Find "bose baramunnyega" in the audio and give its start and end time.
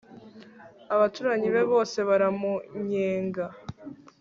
1.71-3.45